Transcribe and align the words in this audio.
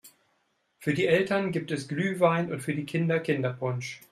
Für 0.79 0.95
die 0.95 1.05
Eltern 1.05 1.51
gibt 1.51 1.69
es 1.69 1.87
Glühwein 1.87 2.51
und 2.51 2.61
für 2.61 2.73
die 2.73 2.87
Kinder 2.87 3.19
Kinderpunsch. 3.19 4.01